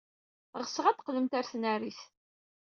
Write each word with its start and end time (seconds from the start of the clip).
Ɣseɣ 0.61 0.85
ad 0.87 0.93
d-teqqlemt 0.95 1.35
ɣer 1.35 1.45
tnarit. 1.51 2.01